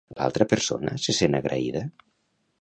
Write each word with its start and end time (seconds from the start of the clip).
L'altra 0.19 0.47
persona 0.53 0.95
se 1.05 1.15
sent 1.19 1.39
agraïda? 1.41 1.85